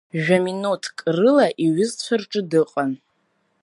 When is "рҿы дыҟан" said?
2.21-2.91